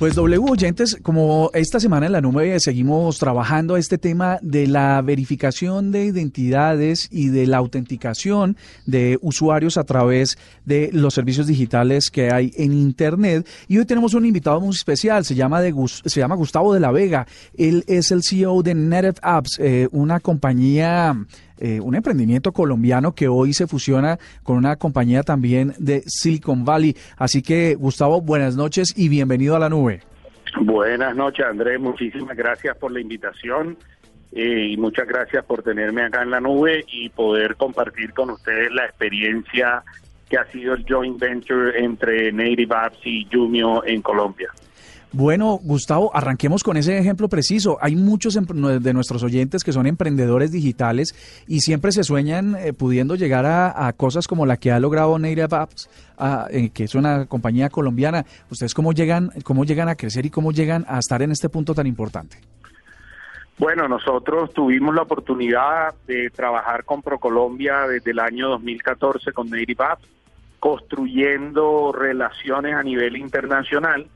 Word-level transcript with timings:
Pues 0.00 0.14
W 0.14 0.50
oyentes, 0.50 0.96
como 1.02 1.50
esta 1.52 1.78
semana 1.78 2.06
en 2.06 2.12
la 2.12 2.22
nube 2.22 2.58
seguimos 2.58 3.18
trabajando 3.18 3.76
este 3.76 3.98
tema 3.98 4.38
de 4.40 4.66
la 4.66 5.02
verificación 5.02 5.92
de 5.92 6.06
identidades 6.06 7.06
y 7.10 7.28
de 7.28 7.46
la 7.46 7.58
autenticación 7.58 8.56
de 8.86 9.18
usuarios 9.20 9.76
a 9.76 9.84
través 9.84 10.38
de 10.64 10.88
los 10.94 11.12
servicios 11.12 11.48
digitales 11.48 12.10
que 12.10 12.32
hay 12.32 12.50
en 12.56 12.72
Internet. 12.72 13.46
Y 13.68 13.76
hoy 13.76 13.84
tenemos 13.84 14.14
un 14.14 14.24
invitado 14.24 14.58
muy 14.58 14.70
especial, 14.70 15.26
se 15.26 15.34
llama, 15.34 15.60
de, 15.60 15.74
se 16.06 16.20
llama 16.20 16.34
Gustavo 16.34 16.72
de 16.72 16.80
la 16.80 16.92
Vega. 16.92 17.26
Él 17.58 17.84
es 17.86 18.10
el 18.10 18.22
CEO 18.22 18.62
de 18.62 18.74
Native 18.74 19.16
Apps, 19.20 19.58
eh, 19.58 19.86
una 19.92 20.18
compañía 20.18 21.14
eh, 21.60 21.80
un 21.80 21.94
emprendimiento 21.94 22.52
colombiano 22.52 23.14
que 23.14 23.28
hoy 23.28 23.52
se 23.52 23.66
fusiona 23.66 24.18
con 24.42 24.56
una 24.56 24.76
compañía 24.76 25.22
también 25.22 25.74
de 25.78 26.02
Silicon 26.06 26.64
Valley. 26.64 26.96
Así 27.16 27.42
que, 27.42 27.74
Gustavo, 27.74 28.20
buenas 28.20 28.56
noches 28.56 28.92
y 28.96 29.08
bienvenido 29.08 29.56
a 29.56 29.58
la 29.58 29.68
nube. 29.68 30.00
Buenas 30.60 31.14
noches, 31.14 31.46
Andrés. 31.46 31.80
Muchísimas 31.80 32.36
gracias 32.36 32.76
por 32.76 32.90
la 32.90 33.00
invitación 33.00 33.76
eh, 34.32 34.68
y 34.70 34.76
muchas 34.76 35.06
gracias 35.06 35.44
por 35.44 35.62
tenerme 35.62 36.02
acá 36.02 36.22
en 36.22 36.30
la 36.30 36.40
nube 36.40 36.84
y 36.90 37.08
poder 37.08 37.56
compartir 37.56 38.12
con 38.12 38.30
ustedes 38.30 38.72
la 38.72 38.84
experiencia 38.84 39.82
que 40.28 40.38
ha 40.38 40.44
sido 40.46 40.74
el 40.74 40.84
joint 40.88 41.18
venture 41.18 41.78
entre 41.78 42.30
Native 42.32 42.74
Apps 42.74 42.98
y 43.04 43.26
Jumio 43.30 43.84
en 43.84 44.00
Colombia. 44.00 44.48
Bueno, 45.12 45.58
Gustavo, 45.60 46.14
arranquemos 46.14 46.62
con 46.62 46.76
ese 46.76 46.96
ejemplo 46.96 47.28
preciso. 47.28 47.78
Hay 47.80 47.96
muchos 47.96 48.34
de 48.34 48.94
nuestros 48.94 49.24
oyentes 49.24 49.64
que 49.64 49.72
son 49.72 49.88
emprendedores 49.88 50.52
digitales 50.52 51.16
y 51.48 51.60
siempre 51.60 51.90
se 51.90 52.04
sueñan 52.04 52.54
eh, 52.54 52.72
pudiendo 52.72 53.16
llegar 53.16 53.44
a, 53.44 53.92
cosas 53.94 54.28
como 54.28 54.46
la 54.46 54.56
que 54.56 54.70
ha 54.70 54.78
logrado 54.78 55.18
Native 55.18 55.48
Apps, 55.50 55.90
eh, 56.50 56.70
que 56.72 56.84
es 56.84 56.94
una 56.94 57.26
compañía 57.26 57.70
colombiana. 57.70 58.24
¿Ustedes 58.50 58.72
cómo 58.72 58.92
llegan, 58.92 59.32
cómo 59.42 59.64
llegan 59.64 59.88
a 59.88 59.96
crecer 59.96 60.26
y 60.26 60.30
cómo 60.30 60.52
llegan 60.52 60.84
a 60.88 61.00
estar 61.00 61.22
en 61.22 61.32
este 61.32 61.48
punto 61.48 61.74
tan 61.74 61.88
importante? 61.88 62.38
Bueno, 63.58 63.88
nosotros 63.88 64.54
tuvimos 64.54 64.94
la 64.94 65.02
oportunidad 65.02 65.92
de 66.06 66.30
trabajar 66.30 66.84
con 66.84 67.02
ProColombia 67.02 67.88
desde 67.88 68.12
el 68.12 68.20
año 68.20 68.48
2014 68.50 69.32
con 69.32 69.50
Native 69.50 69.84
Apps, 69.84 70.08
construyendo 70.60 71.90
relaciones 71.92 72.76
a 72.76 72.82
nivel 72.84 73.16
internacional 73.16 74.06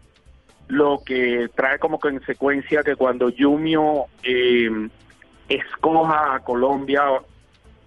lo 0.68 1.02
que 1.04 1.48
trae 1.54 1.78
como 1.78 1.98
consecuencia 1.98 2.82
que 2.82 2.96
cuando 2.96 3.28
Yumio 3.28 4.06
eh, 4.22 4.88
escoja 5.48 6.34
a 6.34 6.40
Colombia 6.40 7.02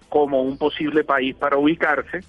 como 0.08 0.42
un 0.42 0.56
posible 0.56 1.04
país 1.04 1.34
para 1.34 1.56
ubicarse, 1.56 2.20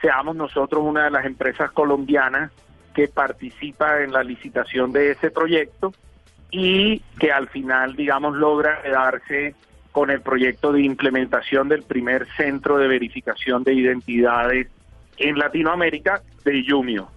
seamos 0.00 0.36
nosotros 0.36 0.82
una 0.84 1.04
de 1.04 1.10
las 1.10 1.24
empresas 1.24 1.70
colombianas 1.72 2.52
que 2.94 3.08
participa 3.08 4.02
en 4.02 4.12
la 4.12 4.22
licitación 4.22 4.92
de 4.92 5.12
ese 5.12 5.30
proyecto 5.30 5.92
y 6.50 7.00
que 7.18 7.32
al 7.32 7.48
final, 7.48 7.94
digamos, 7.94 8.36
logra 8.36 8.82
quedarse 8.82 9.54
con 9.92 10.10
el 10.10 10.20
proyecto 10.20 10.72
de 10.72 10.82
implementación 10.82 11.68
del 11.68 11.82
primer 11.82 12.26
centro 12.36 12.78
de 12.78 12.88
verificación 12.88 13.64
de 13.64 13.74
identidades 13.74 14.68
en 15.16 15.38
Latinoamérica 15.38 16.22
de 16.44 16.62
Yumio. 16.62 17.08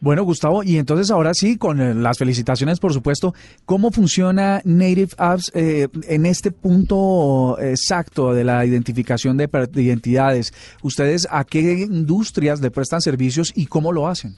Bueno, 0.00 0.22
Gustavo, 0.22 0.62
y 0.62 0.78
entonces 0.78 1.10
ahora 1.10 1.34
sí, 1.34 1.58
con 1.58 1.80
eh, 1.80 1.92
las 1.92 2.18
felicitaciones, 2.18 2.78
por 2.78 2.92
supuesto, 2.92 3.34
¿cómo 3.64 3.90
funciona 3.90 4.60
Native 4.64 5.10
Apps 5.18 5.50
eh, 5.54 5.88
en 6.06 6.24
este 6.24 6.52
punto 6.52 7.58
exacto 7.60 8.32
de 8.32 8.44
la 8.44 8.64
identificación 8.64 9.36
de, 9.36 9.48
identidades? 9.74 10.52
¿Ustedes 10.82 11.26
a 11.30 11.42
qué 11.42 11.60
industrias 11.80 12.60
le 12.60 12.70
prestan 12.70 13.00
servicios 13.00 13.52
y 13.56 13.66
cómo 13.66 13.92
lo 13.92 14.06
hacen? 14.06 14.36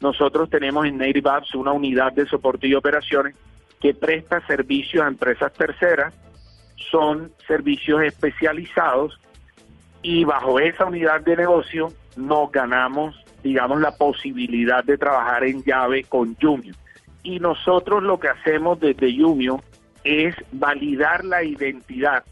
Nosotros 0.00 0.50
tenemos 0.50 0.84
en 0.84 0.98
Native 0.98 1.30
Apps 1.30 1.54
una 1.54 1.70
unidad 1.70 2.12
de 2.12 2.26
soporte 2.26 2.66
y 2.66 2.74
operaciones 2.74 3.36
que 3.80 3.94
presta 3.94 4.44
servicios 4.48 5.04
a 5.04 5.08
empresas 5.08 5.52
terceras, 5.52 6.12
son 6.90 7.30
servicios 7.46 8.02
especializados 8.02 9.16
y 10.02 10.24
bajo 10.24 10.58
esa 10.58 10.86
unidad 10.86 11.20
de 11.20 11.36
negocio 11.36 11.92
nos 12.16 12.50
ganamos 12.50 13.21
digamos, 13.42 13.80
la 13.80 13.96
posibilidad 13.96 14.84
de 14.84 14.98
trabajar 14.98 15.44
en 15.44 15.62
llave 15.62 16.04
con 16.04 16.36
Yumio. 16.36 16.74
Y 17.22 17.38
nosotros 17.38 18.02
lo 18.02 18.18
que 18.18 18.28
hacemos 18.28 18.80
desde 18.80 19.12
Yumio 19.14 19.62
es 20.04 20.34
validar 20.52 21.24
la 21.24 21.42
identidad 21.42 22.24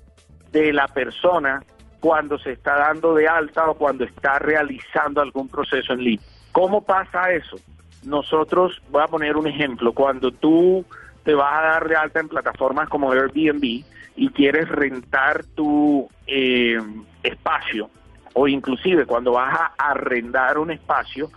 de 0.52 0.72
la 0.72 0.88
persona 0.88 1.62
cuando 2.00 2.38
se 2.38 2.52
está 2.52 2.76
dando 2.76 3.14
de 3.14 3.28
alta 3.28 3.70
o 3.70 3.74
cuando 3.74 4.04
está 4.04 4.38
realizando 4.38 5.20
algún 5.20 5.48
proceso 5.48 5.92
en 5.92 6.04
línea. 6.04 6.26
¿Cómo 6.52 6.82
pasa 6.82 7.30
eso? 7.32 7.56
Nosotros, 8.04 8.80
voy 8.90 9.02
a 9.02 9.06
poner 9.06 9.36
un 9.36 9.46
ejemplo, 9.46 9.92
cuando 9.92 10.32
tú 10.32 10.84
te 11.22 11.34
vas 11.34 11.52
a 11.52 11.62
dar 11.62 11.88
de 11.88 11.96
alta 11.96 12.20
en 12.20 12.28
plataformas 12.28 12.88
como 12.88 13.12
Airbnb 13.12 13.84
y 14.16 14.28
quieres 14.30 14.68
rentar 14.68 15.44
tu 15.54 16.08
eh, 16.26 16.80
espacio 17.22 17.90
o 18.34 18.48
inclusive 18.48 19.06
cuando 19.06 19.32
vas 19.32 19.54
a 19.54 19.90
arrendar 19.90 20.58
un 20.58 20.70
espacio, 20.70 21.30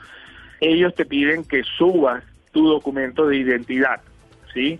ellos 0.59 0.93
te 0.95 1.05
piden 1.05 1.43
que 1.43 1.63
subas 1.77 2.23
tu 2.51 2.67
documento 2.67 3.27
de 3.27 3.37
identidad, 3.37 4.01
¿sí? 4.53 4.79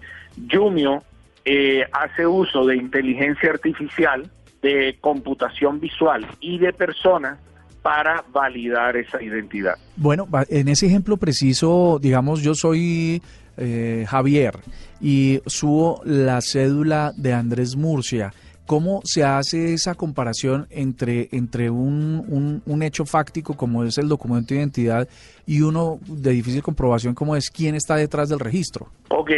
Jumio 0.51 1.03
eh, 1.45 1.83
hace 1.91 2.25
uso 2.25 2.65
de 2.65 2.77
inteligencia 2.77 3.49
artificial, 3.49 4.29
de 4.61 4.97
computación 5.01 5.79
visual 5.79 6.25
y 6.39 6.57
de 6.57 6.71
personas 6.71 7.39
para 7.81 8.23
validar 8.31 8.95
esa 8.95 9.21
identidad. 9.21 9.75
Bueno, 9.97 10.27
en 10.47 10.69
ese 10.69 10.87
ejemplo 10.87 11.17
preciso, 11.17 11.99
digamos, 12.01 12.41
yo 12.41 12.55
soy 12.55 13.21
eh, 13.57 14.05
Javier 14.07 14.59
y 15.01 15.41
subo 15.45 16.01
la 16.05 16.39
cédula 16.41 17.11
de 17.17 17.33
Andrés 17.33 17.75
Murcia 17.75 18.31
¿Cómo 18.65 19.01
se 19.03 19.23
hace 19.23 19.73
esa 19.73 19.95
comparación 19.95 20.67
entre, 20.69 21.27
entre 21.31 21.69
un, 21.69 22.61
un, 22.65 22.83
hecho 22.83 23.05
fáctico 23.05 23.55
como 23.55 23.83
es 23.83 23.97
el 23.97 24.07
documento 24.07 24.53
de 24.53 24.61
identidad 24.61 25.07
y 25.45 25.61
uno 25.61 25.99
de 26.07 26.31
difícil 26.31 26.63
comprobación 26.63 27.13
como 27.13 27.35
es 27.35 27.49
quién 27.49 27.75
está 27.75 27.95
detrás 27.95 28.29
del 28.29 28.39
registro? 28.39 28.87
Ok, 29.09 29.31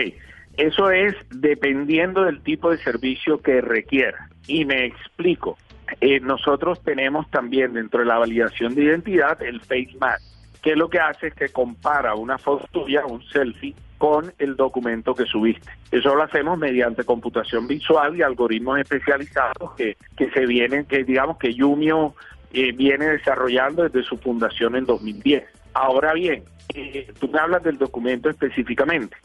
eso 0.57 0.91
es 0.91 1.15
dependiendo 1.31 2.23
del 2.23 2.41
tipo 2.41 2.69
de 2.69 2.77
servicio 2.77 3.41
que 3.41 3.61
requiera. 3.61 4.29
Y 4.47 4.65
me 4.65 4.85
explico. 4.85 5.57
Eh, 6.01 6.19
nosotros 6.19 6.81
tenemos 6.83 7.29
también 7.29 7.73
dentro 7.73 7.99
de 7.99 8.05
la 8.05 8.17
validación 8.17 8.73
de 8.75 8.83
identidad 8.83 9.41
el 9.41 9.61
Face 9.61 9.95
Match, 9.99 10.21
que 10.65 10.75
lo 10.75 10.89
que 10.89 10.99
hace 10.99 11.27
es 11.27 11.35
que 11.35 11.49
compara 11.49 12.15
una 12.15 12.39
foto 12.39 12.65
tuya, 12.71 13.05
un 13.05 13.23
selfie, 13.27 13.75
con 13.99 14.33
el 14.39 14.55
documento 14.55 15.13
que 15.13 15.25
subiste. 15.25 15.69
Eso 15.91 16.15
lo 16.15 16.23
hacemos 16.23 16.57
mediante 16.57 17.03
computación 17.03 17.67
visual 17.67 18.15
y 18.15 18.23
algoritmos 18.23 18.79
especializados 18.79 19.75
que, 19.77 19.95
que 20.17 20.31
se 20.31 20.47
vienen, 20.47 20.85
que 20.85 21.03
digamos 21.03 21.37
que 21.37 21.53
Yumio 21.53 22.15
eh, 22.51 22.71
viene 22.71 23.05
desarrollando 23.09 23.83
desde 23.83 24.01
su 24.01 24.17
fundación 24.17 24.75
en 24.75 24.85
2010. 24.85 25.43
Ahora 25.75 26.13
bien, 26.13 26.43
eh, 26.73 27.13
tú 27.19 27.27
me 27.27 27.37
hablas 27.37 27.61
del 27.61 27.77
documento 27.77 28.31
específicamente. 28.31 29.15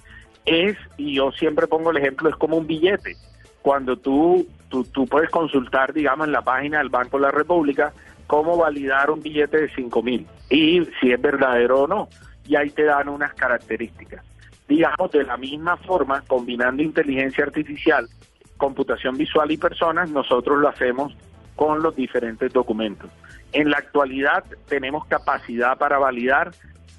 Es, 0.45 0.77
y 0.99 1.15
yo 1.15 1.33
siempre 1.33 1.67
pongo 1.67 1.91
el 1.91 1.97
ejemplo, 1.97 2.29
es 2.29 2.37
como 2.37 2.59
un 2.59 2.67
billete. 2.67 3.17
Cuando 3.63 3.97
tú, 3.97 4.47
tú, 4.69 4.85
tú 4.85 5.07
puedes 5.07 5.31
consultar, 5.31 5.95
digamos, 5.95 6.27
en 6.27 6.33
la 6.33 6.43
página 6.43 6.79
del 6.79 6.91
Banco 6.91 7.17
de 7.17 7.23
la 7.23 7.31
República 7.31 7.95
cómo 8.31 8.57
validar 8.57 9.11
un 9.11 9.21
billete 9.21 9.63
de 9.63 9.69
5 9.75 10.03
mil 10.05 10.25
y 10.49 10.87
si 11.01 11.11
es 11.11 11.21
verdadero 11.21 11.83
o 11.83 11.89
no. 11.89 12.09
Y 12.47 12.55
ahí 12.55 12.71
te 12.71 12.85
dan 12.85 13.09
unas 13.09 13.35
características 13.35 14.25
digamos, 14.71 15.11
de 15.11 15.25
la 15.25 15.37
misma 15.37 15.77
forma, 15.79 16.23
combinando 16.29 16.81
inteligencia 16.81 17.43
artificial, 17.43 18.09
computación 18.57 19.17
visual 19.19 19.51
y 19.51 19.57
personas, 19.57 20.11
nosotros 20.11 20.61
lo 20.61 20.69
hacemos 20.69 21.13
con 21.57 21.83
los 21.83 21.97
diferentes 21.97 22.53
documentos. 22.53 23.11
En 23.53 23.69
la 23.69 23.79
actualidad 23.79 24.45
tenemos 24.69 25.07
capacidad 25.07 25.77
para 25.77 25.99
validar 25.99 26.53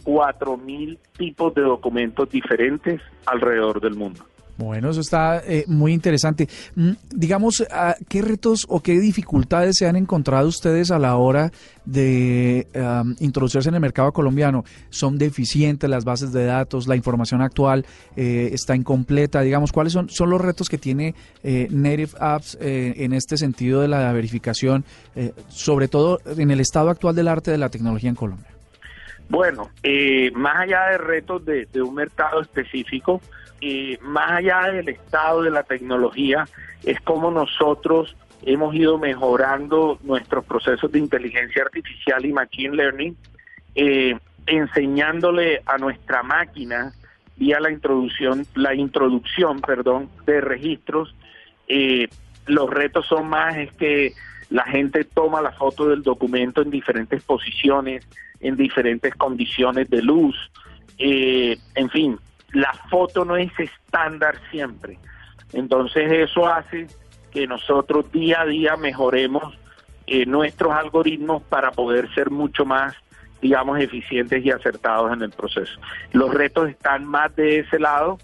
4.000 0.04 1.00
tipos 1.18 1.56
de 1.56 1.62
documentos 1.62 2.30
diferentes 2.30 3.00
alrededor 3.26 3.80
del 3.80 3.96
mundo. 3.96 4.26
Bueno, 4.62 4.92
eso 4.92 5.02
está 5.02 5.42
eh, 5.44 5.66
muy 5.66 5.92
interesante. 5.92 6.48
Mm, 6.76 6.92
digamos, 7.10 7.66
ah, 7.72 7.96
¿qué 8.08 8.22
retos 8.22 8.68
o 8.70 8.80
qué 8.80 9.00
dificultades 9.00 9.78
se 9.78 9.88
han 9.88 9.96
encontrado 9.96 10.48
ustedes 10.48 10.92
a 10.92 11.00
la 11.00 11.16
hora 11.16 11.52
de 11.84 12.68
introducirse 13.20 13.70
en 13.70 13.76
el 13.76 13.82
mercado 13.82 14.12
colombiano? 14.12 14.64
¿Son 14.92 15.18
deficientes 15.18 15.90
las 15.90 16.06
bases 16.06 16.32
de 16.32 16.46
datos? 16.46 16.88
¿La 16.88 16.96
información 16.96 17.42
actual 17.42 17.88
eh, 18.16 18.52
está 18.54 18.76
incompleta? 18.76 19.42
Digamos, 19.42 19.72
¿cuáles 19.72 19.94
son, 19.94 20.10
son 20.10 20.30
los 20.30 20.40
retos 20.40 20.70
que 20.70 20.78
tiene 20.78 21.16
eh, 21.44 21.68
Native 21.72 22.12
Apps 22.20 22.58
en 22.62 23.14
este 23.14 23.38
sentido 23.38 23.82
de 23.82 23.88
la 23.88 24.12
verificación, 24.14 24.86
sobre 25.50 25.88
todo 25.88 26.20
en 26.38 26.52
el 26.52 26.60
estado 26.60 26.90
actual 26.92 27.16
del 27.16 27.28
arte 27.28 27.50
de 27.50 27.58
la 27.58 27.70
tecnología 27.70 28.10
en 28.10 28.16
Colombia? 28.16 28.51
Bueno, 29.30 29.70
más 30.34 30.62
allá 30.62 30.88
de 30.88 30.98
retos 30.98 31.46
de, 31.46 31.66
de 31.66 31.82
un 31.82 31.96
mercado 31.96 32.42
específico, 32.42 33.22
eh, 33.64 34.00
más 34.02 34.32
allá 34.32 34.72
del 34.72 34.90
estado 34.90 35.44
de 35.44 35.52
la 35.52 35.62
tecnología, 35.62 36.48
es 36.84 37.00
como 37.02 37.30
nosotros 37.30 38.16
hemos 38.42 38.74
ido 38.74 38.98
mejorando 38.98 40.00
nuestros 40.02 40.44
procesos 40.46 40.92
de 40.92 40.98
inteligencia 40.98 41.62
artificial 41.62 42.26
y 42.26 42.34
machine 42.34 42.76
learning, 42.76 43.16
eh, 43.76 44.18
enseñándole 44.48 45.62
a 45.68 45.78
nuestra 45.78 46.24
máquina 46.24 46.92
vía 47.38 47.60
la 47.60 47.70
introducción, 47.70 48.48
la 48.56 48.74
introducción, 48.74 49.62
perdón, 49.62 50.10
de 50.26 50.42
registros. 50.42 51.16
Eh, 51.68 52.08
los 52.48 52.68
retos 52.68 53.06
son 53.06 53.30
más 53.30 53.58
es 53.58 53.72
que 53.74 54.14
la 54.50 54.64
gente 54.64 55.04
toma 55.04 55.40
la 55.40 55.52
foto 55.52 55.88
del 55.88 56.02
documento 56.02 56.64
en 56.64 56.72
diferentes 56.72 57.22
posiciones, 57.24 58.08
en 58.42 58.56
diferentes 58.56 59.16
condiciones 59.16 59.90
de 59.90 60.02
luz, 60.02 60.36
eh, 60.98 61.58
en 61.76 61.90
fin, 61.90 62.20
la 62.54 62.74
foto 62.90 63.26
no 63.26 63.38
es 63.38 63.52
estándar 63.58 64.36
siempre. 64.52 64.98
Entonces 65.54 66.12
eso 66.12 66.48
hace 66.48 66.88
que 67.32 67.48
nosotros 67.48 68.12
día 68.12 68.42
a 68.42 68.46
día 68.46 68.76
mejoremos 68.76 69.58
eh, 70.08 70.26
nuestros 70.26 70.74
algoritmos 70.74 71.44
para 71.44 71.72
poder 71.72 72.14
ser 72.14 72.30
mucho 72.30 72.66
más, 72.66 72.96
digamos, 73.42 73.80
eficientes 73.80 74.46
y 74.46 74.52
acertados 74.52 75.14
en 75.14 75.22
el 75.22 75.32
proceso. 75.32 75.80
Los 76.12 76.34
retos 76.34 76.70
están 76.70 77.06
más 77.06 77.36
de 77.36 77.60
ese 77.60 77.80
lado 77.80 78.20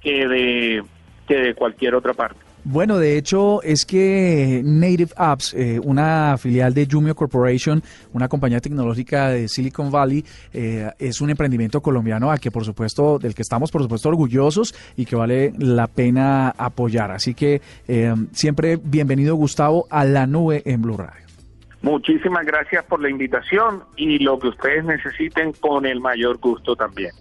que 0.00 0.26
de, 0.26 0.82
que 1.26 1.36
de 1.36 1.54
cualquier 1.54 1.94
otra 1.94 2.14
parte. 2.14 2.47
Bueno, 2.70 2.98
de 2.98 3.16
hecho 3.16 3.62
es 3.62 3.86
que 3.86 4.60
Native 4.62 5.12
Apps, 5.16 5.54
eh, 5.54 5.80
una 5.82 6.36
filial 6.36 6.74
de 6.74 6.86
Jumio 6.86 7.14
Corporation, 7.14 7.82
una 8.12 8.28
compañía 8.28 8.60
tecnológica 8.60 9.30
de 9.30 9.48
Silicon 9.48 9.90
Valley, 9.90 10.22
eh, 10.52 10.90
es 10.98 11.22
un 11.22 11.30
emprendimiento 11.30 11.80
colombiano 11.80 12.30
a 12.30 12.36
que 12.36 12.50
por 12.50 12.66
supuesto, 12.66 13.18
del 13.18 13.34
que 13.34 13.40
estamos 13.40 13.70
por 13.70 13.80
supuesto 13.80 14.10
orgullosos 14.10 14.74
y 14.98 15.06
que 15.06 15.16
vale 15.16 15.54
la 15.56 15.86
pena 15.86 16.50
apoyar. 16.58 17.10
Así 17.10 17.32
que 17.32 17.62
eh, 17.88 18.14
siempre 18.32 18.76
bienvenido 18.76 19.34
Gustavo 19.34 19.86
a 19.88 20.04
la 20.04 20.26
nube 20.26 20.60
en 20.66 20.82
Blue 20.82 20.98
Radio. 20.98 21.26
Muchísimas 21.80 22.44
gracias 22.44 22.84
por 22.84 23.00
la 23.00 23.08
invitación 23.08 23.82
y 23.96 24.18
lo 24.18 24.38
que 24.38 24.48
ustedes 24.48 24.84
necesiten 24.84 25.54
con 25.54 25.86
el 25.86 26.00
mayor 26.00 26.36
gusto 26.36 26.76
también. 26.76 27.12